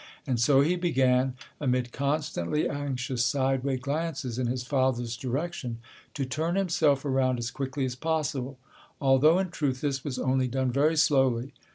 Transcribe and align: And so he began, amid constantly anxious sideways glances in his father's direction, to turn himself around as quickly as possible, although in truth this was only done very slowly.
And 0.25 0.39
so 0.39 0.61
he 0.61 0.75
began, 0.77 1.35
amid 1.59 1.91
constantly 1.91 2.67
anxious 2.67 3.23
sideways 3.23 3.81
glances 3.81 4.39
in 4.39 4.47
his 4.47 4.63
father's 4.63 5.15
direction, 5.15 5.77
to 6.15 6.25
turn 6.25 6.55
himself 6.55 7.05
around 7.05 7.37
as 7.37 7.51
quickly 7.51 7.85
as 7.85 7.93
possible, 7.93 8.57
although 8.99 9.37
in 9.37 9.49
truth 9.51 9.81
this 9.81 10.03
was 10.03 10.17
only 10.17 10.47
done 10.47 10.71
very 10.71 10.95
slowly. 10.97 11.53